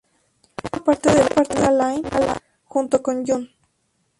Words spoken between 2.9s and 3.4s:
con